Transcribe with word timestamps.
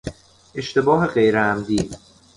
اشتباه 0.55 1.07
غیرعمدی 1.07 1.89